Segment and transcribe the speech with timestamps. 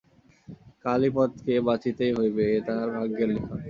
[0.85, 3.59] কালীপদকে বাঁচিতেই হইবে, এ তাহার ভাগ্যের লিখন।